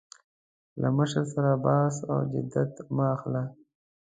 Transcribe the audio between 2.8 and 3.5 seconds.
مه اخله.